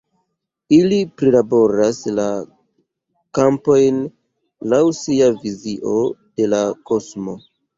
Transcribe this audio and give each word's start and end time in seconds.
Ili 0.75 0.95
prilaboras 1.19 1.99
la 2.21 2.25
kampojn 3.39 4.01
laŭ 4.75 4.81
sia 5.03 5.31
vizio 5.45 5.95
de 6.17 6.53
la 6.57 6.65
kosmo. 6.91 7.39